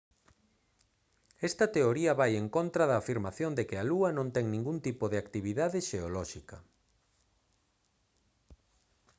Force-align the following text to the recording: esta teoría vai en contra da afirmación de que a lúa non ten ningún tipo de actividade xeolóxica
esta 1.49 1.65
teoría 1.75 2.17
vai 2.21 2.31
en 2.41 2.47
contra 2.55 2.83
da 2.89 2.95
afirmación 2.99 3.51
de 3.57 3.63
que 3.69 3.77
a 3.77 3.87
lúa 3.91 4.09
non 4.17 4.27
ten 4.35 4.45
ningún 4.53 4.77
tipo 4.87 5.05
de 5.09 5.17
actividade 5.23 5.79
xeolóxica 5.89 6.57